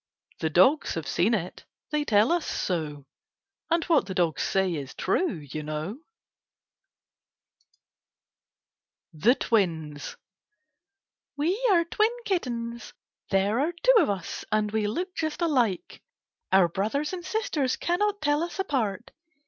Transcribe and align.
The 0.39 0.49
dogs 0.49 0.95
have 0.95 1.07
seen 1.07 1.35
it. 1.35 1.63
They 1.91 2.03
tell 2.05 2.31
us 2.31 2.47
so. 2.47 3.05
And 3.69 3.83
what 3.83 4.07
the 4.07 4.15
dogs 4.15 4.41
say 4.41 4.73
is 4.73 4.95
true, 4.95 5.31
you 5.37 5.61
know. 5.61 5.99
66 9.13 9.13
KITTENS 9.13 9.13
AWD 9.13 9.21
CATS 9.21 9.23
THE 9.39 9.47
TWINS 9.47 10.17
We 11.37 11.67
are 11.71 11.85
twin 11.85 12.11
kittens. 12.25 12.93
There 13.29 13.59
are 13.59 13.73
two 13.73 13.97
of 14.01 14.09
us, 14.09 14.43
and 14.51 14.71
we 14.71 14.87
look 14.87 15.13
just 15.13 15.39
alike. 15.39 16.01
Our 16.51 16.67
brothers 16.67 17.13
and 17.13 17.23
sisters 17.23 17.75
cannot 17.75 18.21
tell 18.23 18.41
us 18.41 18.57
apart. 18.57 19.11